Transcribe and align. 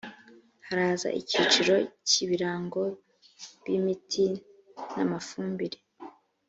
haraza 0.67 1.09
icyiciro 1.21 1.75
cy’ 2.07 2.15
ibirango 2.23 2.81
b 3.61 3.63
‘imiti 3.77 4.25
n’amafumbire. 4.95 5.77